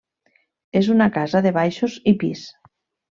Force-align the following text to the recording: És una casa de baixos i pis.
És 0.79 0.87
una 0.93 1.07
casa 1.19 1.41
de 1.47 1.51
baixos 1.57 1.99
i 2.13 2.15
pis. 2.25 2.43